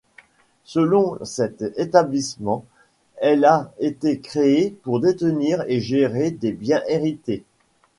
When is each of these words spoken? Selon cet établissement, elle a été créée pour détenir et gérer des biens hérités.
Selon 0.63 1.19
cet 1.23 1.61
établissement, 1.77 2.65
elle 3.17 3.45
a 3.45 3.71
été 3.77 4.19
créée 4.19 4.71
pour 4.81 4.99
détenir 4.99 5.63
et 5.67 5.79
gérer 5.79 6.31
des 6.31 6.53
biens 6.53 6.81
hérités. 6.87 7.43